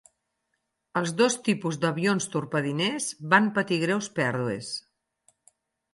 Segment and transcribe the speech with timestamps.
[1.01, 4.73] Els dos tipus d'avions torpediners van patir greus pèrdues.